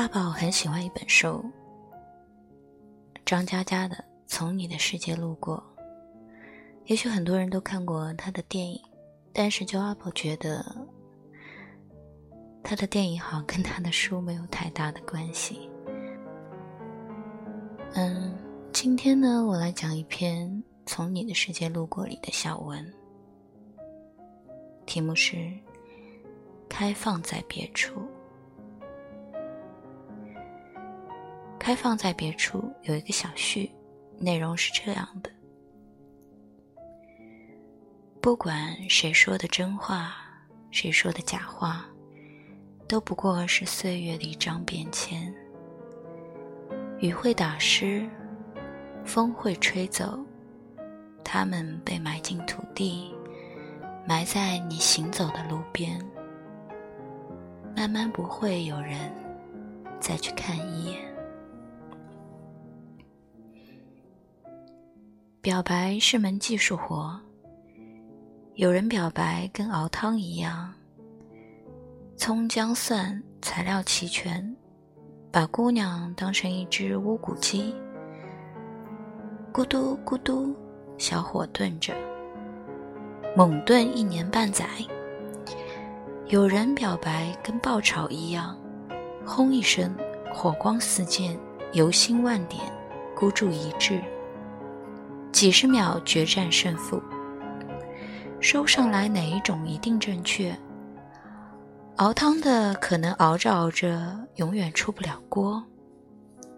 [0.00, 1.44] 阿宝很喜欢一本书，
[3.26, 5.62] 张嘉佳的《从你的世界路过》。
[6.86, 8.80] 也许很多人都看过他的电影，
[9.30, 10.64] 但是就阿宝觉得，
[12.62, 15.68] 他的电影好像跟他的书没有太大的关系。
[17.92, 18.34] 嗯，
[18.72, 20.48] 今天呢，我来讲一篇
[20.86, 22.90] 《从你的世界路过》里的小文，
[24.86, 25.36] 题目是
[26.70, 28.00] 《开放在别处》。
[31.60, 33.70] 开放在别处有一个小序，
[34.18, 35.30] 内容是这样的：
[38.18, 40.14] 不管谁说的真话，
[40.70, 41.84] 谁说的假话，
[42.88, 45.32] 都不过是岁月的一张便签。
[46.98, 48.08] 雨会打湿，
[49.04, 50.18] 风会吹走，
[51.22, 53.14] 它们被埋进土地，
[54.06, 56.00] 埋在你行走的路边，
[57.76, 59.12] 慢慢不会有人
[60.00, 61.09] 再去看一眼。
[65.42, 67.18] 表白是门技术活。
[68.56, 70.70] 有人表白跟熬汤一样，
[72.14, 74.54] 葱姜蒜材料齐全，
[75.32, 77.74] 把姑娘当成一只乌骨鸡，
[79.50, 80.54] 咕嘟咕嘟
[80.98, 81.94] 小火炖着，
[83.34, 84.66] 猛炖一年半载。
[86.26, 88.54] 有人表白跟爆炒一样，
[89.24, 89.96] 轰一声，
[90.34, 91.34] 火光四溅，
[91.72, 92.60] 油星万点，
[93.16, 94.02] 孤注一掷。
[95.40, 97.02] 几十秒决战胜负，
[98.40, 100.54] 收上来哪一种一定正确？
[101.96, 105.64] 熬汤的可能熬着熬着永远出不了锅，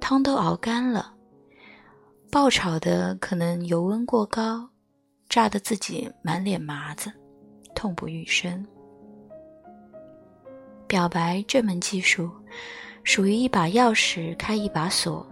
[0.01, 1.15] 汤都熬干了；
[2.29, 4.69] 爆炒的可能油温过高，
[5.29, 7.09] 炸得自己满脸麻子，
[7.77, 8.67] 痛不欲生。
[10.89, 12.29] 表白这门技术，
[13.05, 15.25] 属于一把钥匙开一把锁。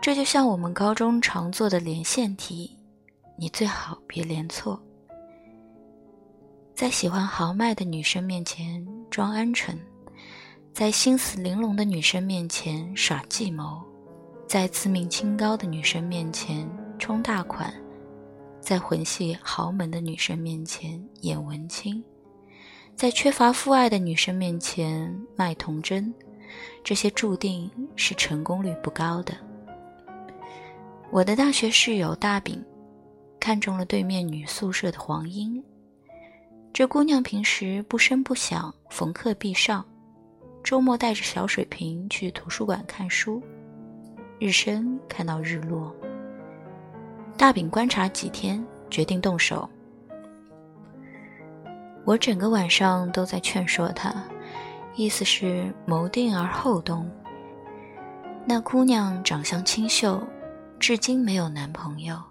[0.00, 2.78] 这就像我们高中常做的连线题，
[3.36, 4.80] 你最好别连错。
[6.74, 9.76] 在喜欢豪迈的女生面前装鹌鹑，
[10.72, 13.82] 在心思玲珑的女生面前耍计谋，
[14.46, 16.68] 在自命清高的女生面前
[16.98, 17.74] 充大款，
[18.60, 22.04] 在混系豪门的女生面前演文青，
[22.94, 26.14] 在缺乏父爱的女生面前卖童真，
[26.84, 29.34] 这些注定是成功率不高的。
[31.10, 32.62] 我的大学室友大饼，
[33.40, 35.62] 看中了对面女宿舍的黄英。
[36.72, 39.84] 这姑娘平时不声不响，逢课必上，
[40.62, 43.40] 周末带着小水瓶去图书馆看书，
[44.38, 45.94] 日升看到日落。
[47.38, 49.68] 大饼观察几天，决定动手。
[52.04, 54.12] 我整个晚上都在劝说她，
[54.96, 57.08] 意思是谋定而后动。
[58.44, 60.20] 那姑娘长相清秀。
[60.78, 62.22] 至今没有男朋友，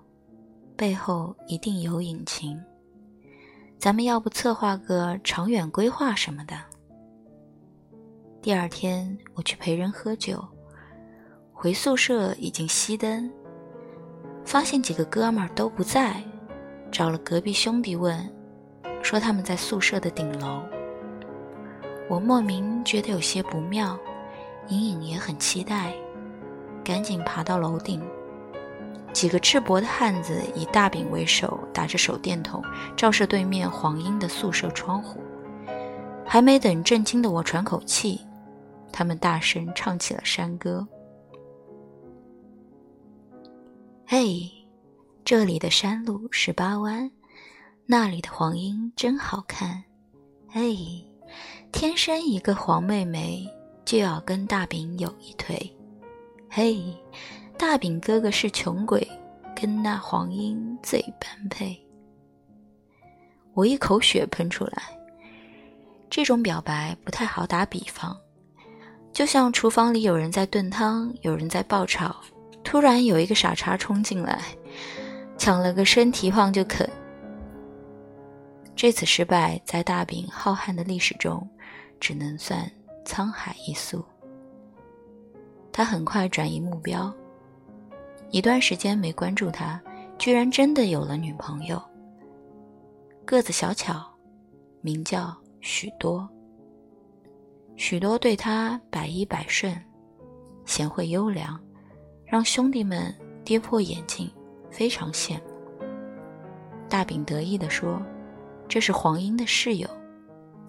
[0.78, 2.58] 背后一定有隐情。
[3.78, 6.56] 咱们要不策划个长远规划什么的？
[8.42, 10.42] 第二天我去陪人喝酒，
[11.52, 13.30] 回宿舍已经熄灯，
[14.46, 16.24] 发现几个哥们儿都不在，
[16.92, 18.32] 找了隔壁兄弟问，
[19.02, 20.62] 说他们在宿舍的顶楼。
[22.08, 23.98] 我莫名觉得有些不妙，
[24.68, 25.94] 隐隐也很期待，
[26.84, 28.02] 赶紧爬到楼顶。
[29.16, 32.62] 几个赤膊的汉子以大饼为首，打着手电筒
[32.98, 35.22] 照射对面黄英的宿舍窗户。
[36.26, 38.20] 还没等震惊的我喘口气，
[38.92, 40.86] 他们大声唱起了山歌
[44.06, 44.52] ：“嘿，
[45.24, 47.10] 这里的山路十八弯，
[47.86, 49.82] 那里的黄莺真好看。
[50.50, 50.76] 嘿，
[51.72, 53.48] 天生一个黄妹妹
[53.86, 55.74] 就要跟大饼有一腿。
[56.50, 56.94] 嘿。”
[57.58, 59.08] 大饼哥哥是穷鬼，
[59.56, 61.78] 跟那黄莺最般配。
[63.54, 64.84] 我一口血喷出来。
[66.10, 68.16] 这种表白不太好打比方，
[69.12, 72.16] 就像厨房里有人在炖汤，有人在爆炒，
[72.64, 74.42] 突然有一个傻叉冲进来，
[75.38, 76.88] 抢了个生提胖就啃。
[78.76, 81.50] 这次失败在大饼浩瀚的历史中，
[82.00, 82.70] 只能算
[83.06, 84.04] 沧海一粟。
[85.72, 87.14] 他很快转移目标。
[88.32, 89.82] 一段时间没关注他，
[90.18, 91.82] 居然真的有了女朋友。
[93.26, 94.06] 个子小巧，
[94.82, 96.28] 名叫许多。
[97.76, 99.76] 许多对他百依百顺，
[100.66, 101.60] 贤惠优良，
[102.26, 103.14] 让兄弟们
[103.44, 104.30] 跌破眼镜，
[104.70, 105.56] 非常羡慕。
[106.88, 108.02] 大饼得意地说
[108.70, 109.90] ：“这是黄英的室友，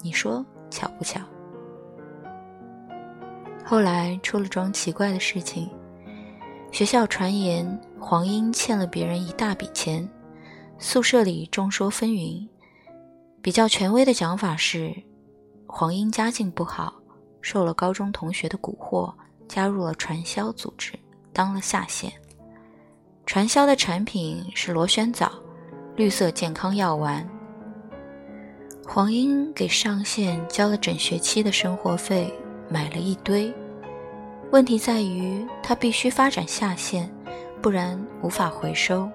[0.01, 1.21] 你说巧不巧？”
[3.63, 5.69] 后来出了桩奇怪的事情，
[6.77, 10.07] 学校传言黄英欠了别人一大笔钱，
[10.77, 12.47] 宿舍里众说纷纭。
[13.41, 14.93] 比较权威的讲法是，
[15.65, 16.93] 黄英家境不好，
[17.41, 19.11] 受了高中同学的蛊惑，
[19.47, 20.93] 加入了传销组织，
[21.33, 22.13] 当了下线。
[23.25, 25.31] 传销的产品是螺旋藻，
[25.95, 27.27] 绿色健康药丸。
[28.87, 32.31] 黄英给上线交了整学期的生活费。
[32.69, 33.51] 买了一堆，
[34.51, 37.11] 问题在于他必须发展下线，
[37.61, 39.09] 不然无法回收。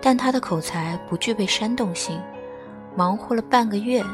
[0.00, 2.20] 但他的口才不具备煽动性，
[2.96, 4.04] 忙活了半个月，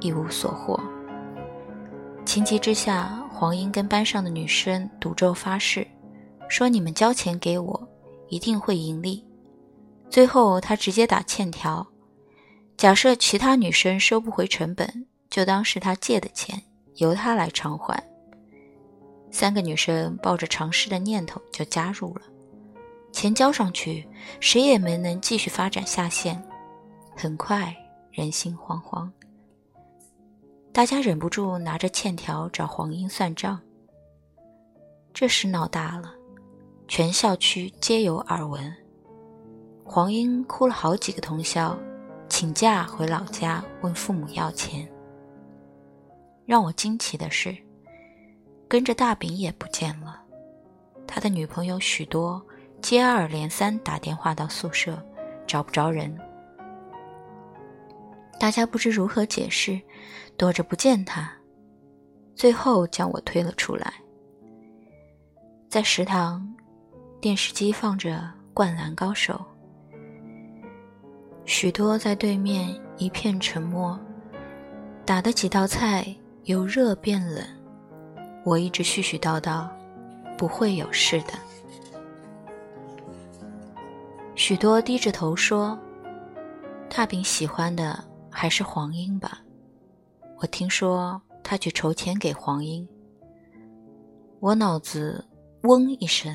[0.00, 0.78] 一无所获。
[2.24, 5.86] 情急之下，黄英跟班上的女生赌咒发誓，
[6.48, 7.88] 说你们交钱给我，
[8.28, 9.24] 一定会盈利。
[10.10, 11.86] 最后他直接打欠条，
[12.76, 16.60] 假设其他女生收不回成本，就当是他借的钱。
[16.96, 18.07] 由他来偿还。
[19.30, 22.22] 三个女生抱着尝试的念头就加入了，
[23.12, 24.08] 钱交上去，
[24.40, 26.42] 谁也没能继续发展下线。
[27.16, 27.74] 很快
[28.10, 29.10] 人心惶惶，
[30.72, 33.60] 大家忍不住拿着欠条找黄英算账。
[35.12, 36.14] 这事闹大了，
[36.86, 38.72] 全校区皆有耳闻。
[39.84, 41.76] 黄英哭了好几个通宵，
[42.28, 44.88] 请假回老家问父母要钱。
[46.46, 47.56] 让我惊奇的是，
[48.68, 50.20] 跟着大饼也不见了。
[51.06, 52.40] 他的女朋友许多
[52.82, 55.02] 接二连三打电话到宿舍，
[55.46, 56.14] 找不着人。
[58.38, 59.80] 大家不知如何解释，
[60.36, 61.32] 躲着不见他，
[62.34, 63.94] 最后将我推了出来。
[65.68, 66.46] 在食堂，
[67.20, 68.10] 电视机放着
[68.52, 69.34] 《灌篮高手》，
[71.46, 73.98] 许多在对面一片沉默，
[75.04, 76.14] 打的几道菜。
[76.44, 77.44] 由热变冷，
[78.48, 79.68] 我一直絮絮叨叨，
[80.38, 81.34] 不会有事的。
[84.34, 85.78] 许多低着头说
[86.88, 89.42] ：“大饼喜欢的还是黄英吧？”
[90.40, 92.88] 我听说他去筹钱给黄英，
[94.40, 95.22] 我脑子
[95.64, 96.34] 嗡一声。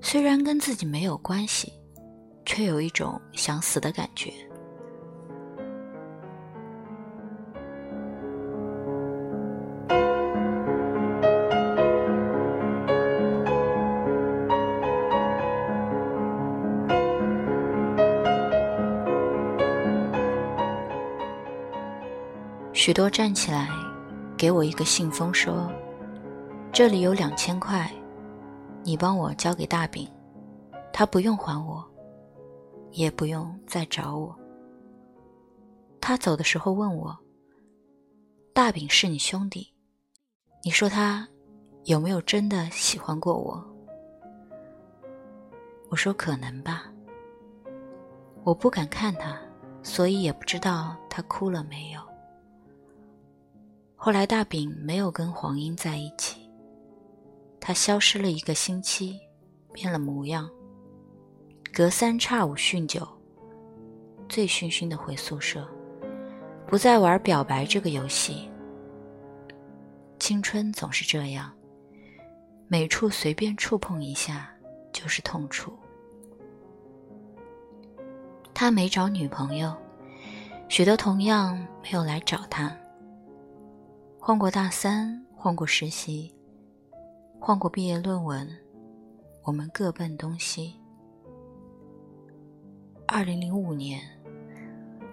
[0.00, 1.72] 虽然跟自己没有关系，
[2.46, 4.32] 却有一种想死的感觉。
[22.82, 23.68] 许多站起来，
[24.38, 25.70] 给我一个信封，说
[26.72, 27.92] ：“这里有两千块，
[28.82, 30.10] 你帮我交给大饼，
[30.90, 31.86] 他不用还我，
[32.92, 34.34] 也不用再找我。”
[36.00, 37.14] 他走的时候问我
[38.54, 39.70] ：“大饼是你兄弟，
[40.64, 41.28] 你说他
[41.84, 43.62] 有没有真的喜欢过我？”
[45.90, 46.84] 我说：“可能吧。”
[48.42, 49.38] 我不敢看他，
[49.82, 52.00] 所以也不知道他哭了没有。
[54.02, 56.48] 后来大饼没有跟黄英在一起，
[57.60, 59.20] 他消失了一个星期，
[59.74, 60.48] 变了模样，
[61.70, 63.06] 隔三差五酗酒，
[64.26, 65.68] 醉醺醺的回宿舍，
[66.66, 68.50] 不再玩表白这个游戏。
[70.18, 71.52] 青春总是这样，
[72.68, 74.50] 每处随便触碰一下
[74.94, 75.78] 就是痛处。
[78.54, 79.76] 他没找女朋友，
[80.70, 82.74] 许多同样没有来找他。
[84.30, 86.32] 换过大三，换过实习，
[87.40, 88.48] 换过毕业论文，
[89.42, 90.72] 我们各奔东西。
[93.08, 94.00] 二零零五年，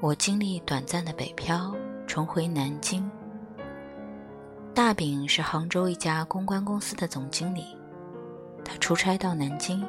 [0.02, 3.10] 我经历短暂的北漂，重回南京。
[4.76, 7.76] 大饼是杭州一家公关公司的总经理，
[8.64, 9.84] 他出差到南京，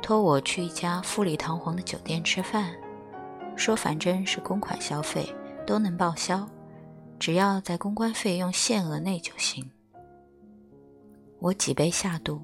[0.00, 2.74] 托我去一家富丽堂皇的酒店吃饭，
[3.54, 5.30] 说反正是公款消费，
[5.66, 6.48] 都能报销。
[7.18, 9.68] 只要在公关费用限额内就行。
[11.38, 12.40] 我几杯下肚，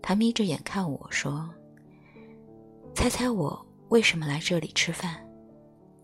[0.00, 1.48] 他眯着眼看我说
[2.94, 5.16] ：“猜猜我为什么来这里吃饭？”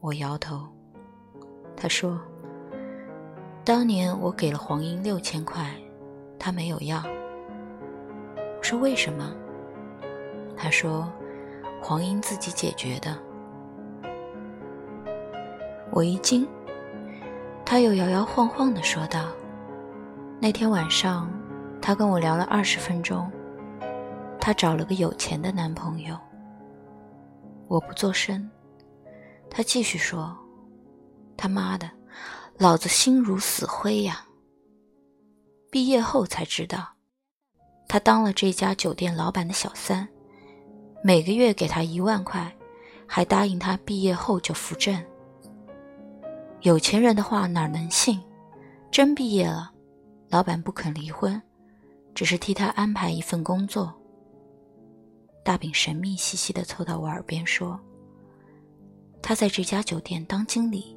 [0.00, 0.66] 我摇头。
[1.76, 2.21] 他说
[3.64, 5.71] ：“当年我给了黄英六千块，
[6.38, 7.02] 他没有要。”
[8.59, 9.35] 我说：“为什么？”
[10.57, 11.12] 他说
[11.83, 13.16] ：“黄英自己解决的。”
[15.92, 16.47] 我一惊。
[17.70, 19.28] 他又摇摇晃晃地说道
[20.40, 21.30] ：“那天晚上，
[21.82, 23.30] 他跟我聊了二十分钟。
[24.40, 26.18] 他找了个有钱的男朋友。
[27.66, 28.50] 我不作声。
[29.50, 30.34] 他继续说
[31.37, 31.90] ：‘他妈的，
[32.56, 34.25] 老子心如死灰呀！’
[35.70, 36.94] 毕业后才知道，
[37.87, 40.08] 他当了这家酒店老板的小三，
[41.04, 42.50] 每个月给他一万块，
[43.06, 45.04] 还答应他毕业后就扶正。
[46.62, 48.21] 有钱人的话哪能信？
[48.91, 49.71] 真毕业了，
[50.29, 51.41] 老板不肯离婚，
[52.15, 53.95] 只是替他安排一份工作。
[55.45, 57.79] 大饼神秘兮兮地凑到我耳边说
[59.23, 60.97] ：“他在这家酒店当经理，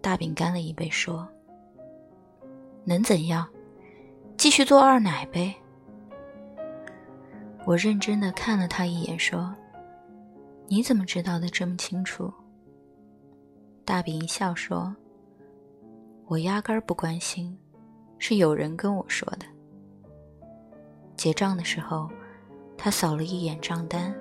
[0.00, 1.28] 大饼干了一杯说
[2.84, 3.48] ：“能怎样？
[4.36, 5.54] 继续做二奶呗。”
[7.66, 9.54] 我认真的看了他一眼说
[10.68, 12.32] ：“你怎么知道的这么清楚？”
[13.84, 14.94] 大饼一笑说。
[16.26, 17.54] 我压根儿不关心，
[18.18, 19.44] 是有人跟我说的。
[21.16, 22.10] 结账的时候，
[22.78, 24.12] 他扫了一眼账单，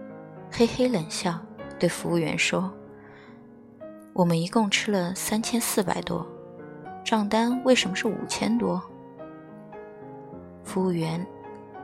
[0.52, 1.40] 嘿嘿冷笑，
[1.80, 2.70] 对服务员说
[4.12, 6.28] ：“我们一共吃了三千四百多，
[7.06, 8.82] 账单为什么是五千多？”
[10.66, 11.26] 服务员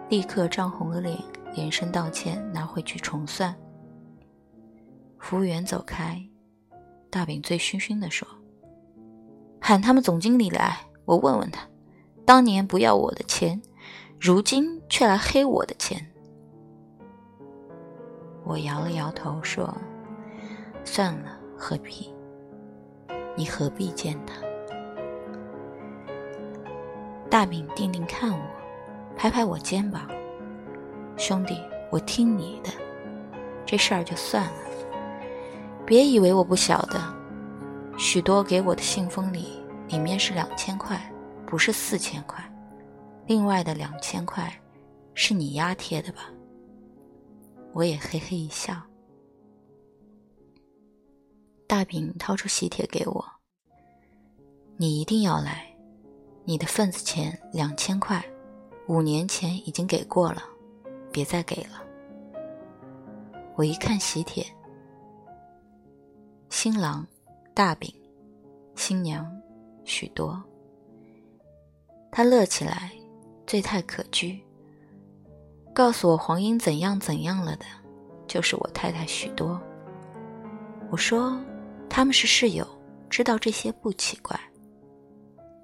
[0.09, 1.17] 立刻涨红了脸，
[1.53, 3.55] 连声道歉，拿回去重算。
[5.17, 6.21] 服务员走开，
[7.09, 8.27] 大饼醉醺醺地说。
[9.61, 11.67] 喊他们总经理来，我问问他，
[12.25, 13.61] 当年不要我的钱，
[14.19, 16.09] 如今却来黑我的钱。
[18.45, 19.75] 我摇了摇头说
[20.83, 22.11] ：“算了，何必？
[23.35, 24.33] 你何必见他？”
[27.29, 28.41] 大饼定定看我，
[29.15, 30.09] 拍拍我肩膀
[31.19, 31.61] ：“兄弟，
[31.91, 32.71] 我听你的，
[33.65, 34.53] 这事儿就算了，
[35.85, 37.13] 别以为我不晓得。”
[37.99, 40.97] 许多给我的信封里，里面是两千块，
[41.45, 42.41] 不是四千块。
[43.27, 44.49] 另外的两千块，
[45.13, 46.31] 是你压贴的吧？
[47.73, 48.81] 我也嘿嘿一笑。
[51.67, 53.25] 大饼掏出喜帖给我，
[54.77, 55.65] 你一定要来，
[56.45, 58.23] 你的份子钱两千块，
[58.87, 60.41] 五年前已经给过了，
[61.11, 61.83] 别再给了。
[63.55, 64.45] 我一看喜帖，
[66.49, 67.05] 新郎。
[67.51, 67.93] 大饼，
[68.77, 69.29] 新娘，
[69.83, 70.41] 许多。
[72.09, 72.89] 他乐起来，
[73.45, 74.39] 醉态可掬。
[75.73, 77.65] 告诉我黄英怎样怎样了的，
[78.27, 79.59] 就是我太太许多。
[80.89, 81.37] 我说
[81.89, 82.65] 他们是室友，
[83.09, 84.39] 知道这些不奇怪。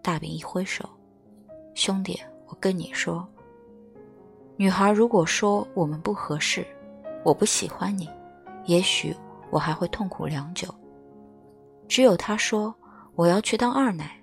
[0.04, 0.84] 大饼一挥手，
[1.76, 3.26] 兄弟，我跟你说，
[4.58, 6.66] 女孩如果说我们不合适，
[7.24, 8.10] 我不喜欢你，
[8.66, 9.16] 也许
[9.50, 10.74] 我还会痛苦良久。
[11.88, 12.74] 只有他说
[13.16, 14.18] ：“我要去当二奶，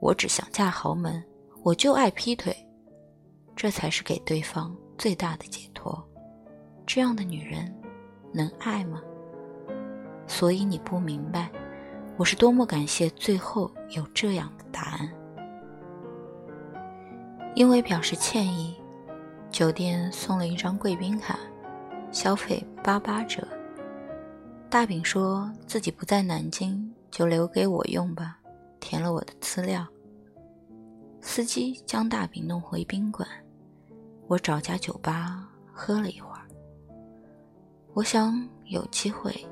[0.00, 1.22] 我只想嫁豪门，
[1.64, 2.56] 我就爱劈腿，
[3.56, 6.00] 这才是给对方最大的解脱。
[6.86, 7.74] 这样的女人
[8.32, 9.02] 能爱吗？
[10.28, 11.50] 所以你不明白，
[12.16, 15.12] 我是多么感谢最后有这样的答案。
[17.54, 18.74] 因为表示歉意，
[19.52, 21.38] 酒店送了一张贵宾卡，
[22.10, 23.46] 消费八八折。
[24.68, 28.38] 大饼说自己不在南京。”就留给我用吧，
[28.80, 29.86] 填了我的资料。
[31.20, 33.28] 司机将大饼弄回宾馆，
[34.28, 36.48] 我找家酒吧喝了一会儿。
[37.92, 39.46] 我想有机会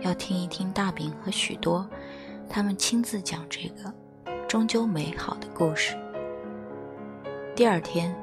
[0.00, 1.86] 要听一听大饼和许多
[2.48, 3.92] 他们亲自讲这个
[4.48, 5.94] 终究美好的故事。
[7.54, 8.16] 第二天，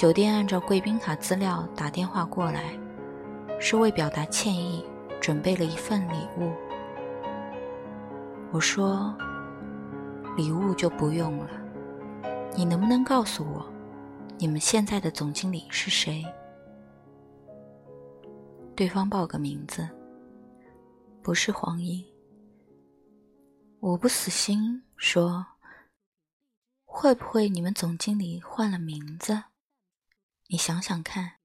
[0.00, 2.72] 酒店按照贵宾卡资料打电话过来，
[3.60, 4.82] 是为表达歉意，
[5.20, 6.50] 准备了一份礼物。
[8.50, 9.14] 我说
[10.38, 11.50] ：“礼物就不用了，
[12.56, 13.70] 你能不能告诉我，
[14.38, 16.24] 你们现在的总经理是谁？”
[18.74, 19.86] 对方报个名字，
[21.20, 22.02] 不是黄英。
[23.80, 25.44] 我不死心，说
[26.88, 29.42] ：“会不会你们总经理换了名字？
[30.52, 31.38] 你想想看，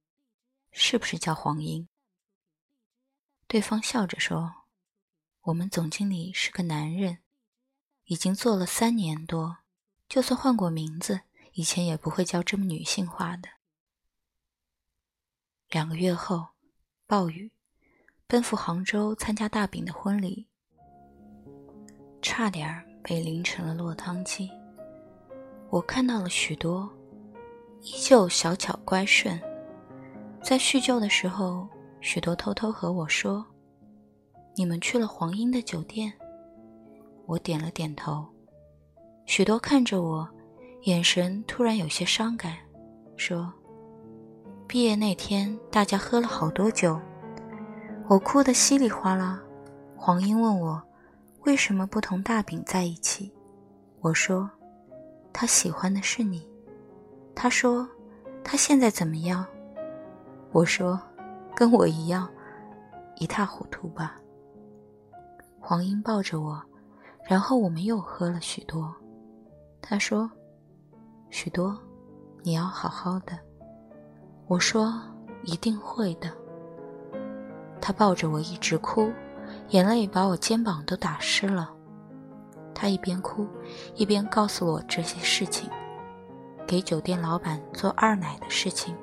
[0.71, 1.87] 是不是叫黄英？”
[3.47, 4.65] 对方笑着说。
[5.41, 7.19] 我们总经理是个男人，
[8.05, 9.57] 已经做了三年多，
[10.09, 11.21] 就算换过名字，
[11.53, 13.47] 以前也不会叫这么女性化的。
[15.69, 16.47] 两个月后，
[17.05, 17.51] 暴雨，
[18.25, 20.47] 奔赴杭州参加大饼的婚礼，
[22.23, 24.49] 差点被淋成了落汤鸡。
[25.69, 26.91] 我看到了许多，
[27.85, 29.39] 依旧小巧乖顺。
[30.41, 31.67] 在叙旧的时候，
[32.01, 33.45] 许多偷偷和我说。
[34.55, 36.11] 你们去了黄英的酒店，
[37.25, 38.25] 我点了点头。
[39.25, 40.27] 许多看着我，
[40.83, 42.57] 眼神突然有些伤感，
[43.17, 43.53] 说
[44.65, 46.99] ：“毕业那天，大家喝了好多酒，
[48.07, 49.39] 我哭得稀里哗啦。
[49.95, 50.81] 黄莺问我，
[51.41, 53.31] 为什么不同大饼在一起？
[53.99, 54.49] 我说，
[55.33, 56.47] 他喜欢的是你。
[57.35, 57.87] 他说，
[58.43, 59.45] 他现在怎么样？
[60.51, 60.99] 我说，
[61.55, 62.27] 跟我一样，
[63.17, 64.15] 一塌糊涂吧。
[65.59, 66.61] 黄莺抱着我，
[67.27, 68.95] 然后我们又喝了许多。
[69.81, 70.29] 他说，
[71.29, 71.77] 许多，
[72.41, 73.37] 你要好好的。
[74.47, 74.93] 我说，
[75.43, 76.31] 一定会的。
[77.81, 79.11] 他抱着我一直哭。
[79.69, 81.71] 眼泪把我肩膀都打湿了。
[82.73, 83.47] 他一边哭，
[83.93, 85.69] 一边告诉我这些事情：
[86.67, 88.95] 给酒店老板做二奶的事情。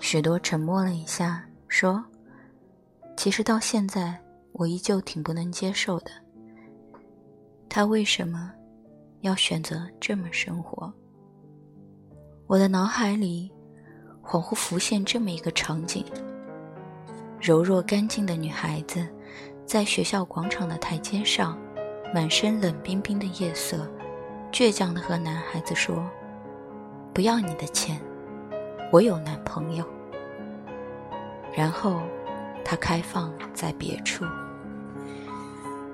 [0.00, 2.02] 许多沉默了一下，说
[3.16, 4.18] ：“其实到现在，
[4.52, 6.10] 我依旧挺不能接受的。
[7.68, 8.52] 他为什么
[9.20, 10.92] 要选择这么生活？”
[12.48, 13.52] 我的脑海里
[14.22, 16.04] 恍惚浮现这么一个场景。
[17.40, 19.06] 柔弱干净的女孩子，
[19.64, 21.56] 在学校广场的台阶上，
[22.12, 23.88] 满身冷冰冰的夜色，
[24.52, 26.08] 倔强地和男孩子说
[27.14, 28.00] ：“不要你的钱，
[28.92, 29.84] 我有男朋友。”
[31.56, 32.02] 然后，
[32.64, 34.24] 他开放在别处，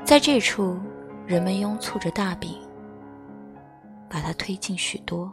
[0.04, 0.78] 在这处，
[1.26, 2.58] 人们拥簇着大饼，
[4.08, 5.32] 把它推进许多，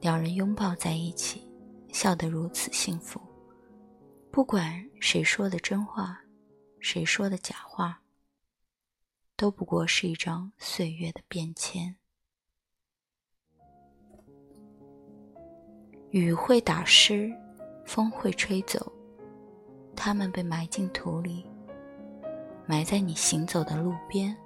[0.00, 1.50] 两人拥抱在一起，
[1.92, 3.20] 笑得如此幸福。
[4.30, 6.18] 不管谁说的真话，
[6.80, 7.98] 谁说的假话，
[9.38, 11.94] 都不过是一张岁月的便签。
[16.10, 17.32] 雨会打湿，
[17.86, 18.92] 风会吹走，
[19.94, 21.46] 它们被埋进土里，
[22.66, 24.36] 埋在你行走的路边。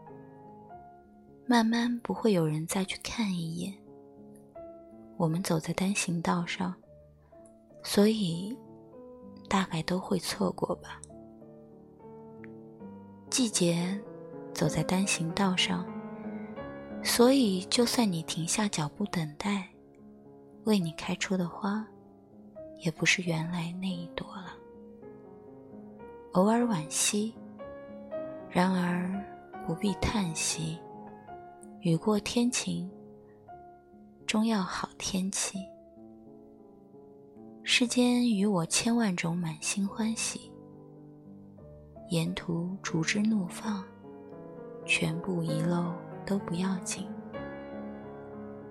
[1.46, 3.72] 慢慢不会有人再去看一眼。
[5.16, 6.74] 我们走在单行道上，
[7.82, 8.54] 所以。
[9.48, 10.98] 大概都会错过吧。
[13.28, 14.00] 季节
[14.52, 15.84] 走在单行道上，
[17.02, 19.68] 所以就算你停下脚步等待，
[20.64, 21.86] 为你开出的花，
[22.84, 24.54] 也不是原来那一朵了。
[26.32, 27.34] 偶尔惋惜，
[28.48, 29.24] 然而
[29.66, 30.78] 不必叹息。
[31.80, 32.88] 雨过天晴，
[34.26, 35.58] 终要好天气。
[37.64, 40.52] 世间与我千万种满心欢喜，
[42.10, 43.84] 沿途竹枝怒放，
[44.84, 45.92] 全部遗漏
[46.26, 47.06] 都不要紧，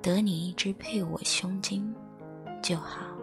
[0.02, 1.93] 得你一只配我胸襟
[2.62, 3.20] 就好。